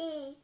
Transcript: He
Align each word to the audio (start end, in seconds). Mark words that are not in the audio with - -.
He 0.00 0.39